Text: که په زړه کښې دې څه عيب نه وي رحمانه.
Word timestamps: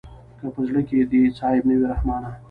که 0.39 0.47
په 0.55 0.61
زړه 0.67 0.81
کښې 0.87 1.01
دې 1.11 1.21
څه 1.37 1.43
عيب 1.49 1.63
نه 1.69 1.75
وي 1.77 1.87
رحمانه. 1.93 2.29